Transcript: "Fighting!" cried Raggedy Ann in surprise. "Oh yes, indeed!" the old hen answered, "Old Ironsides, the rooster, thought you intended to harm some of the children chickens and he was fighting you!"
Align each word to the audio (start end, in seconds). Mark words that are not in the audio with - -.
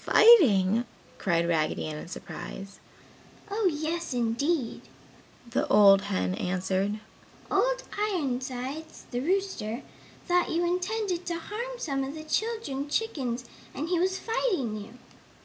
"Fighting!" 0.00 0.84
cried 1.18 1.48
Raggedy 1.48 1.86
Ann 1.88 1.96
in 1.98 2.06
surprise. 2.06 2.78
"Oh 3.50 3.66
yes, 3.66 4.14
indeed!" 4.14 4.82
the 5.50 5.66
old 5.66 6.02
hen 6.02 6.36
answered, 6.36 7.00
"Old 7.50 7.82
Ironsides, 7.98 9.06
the 9.10 9.18
rooster, 9.18 9.82
thought 10.28 10.52
you 10.52 10.64
intended 10.64 11.26
to 11.26 11.34
harm 11.36 11.78
some 11.80 12.04
of 12.04 12.14
the 12.14 12.22
children 12.22 12.88
chickens 12.88 13.44
and 13.74 13.88
he 13.88 13.98
was 13.98 14.20
fighting 14.20 14.76
you!" 14.76 14.94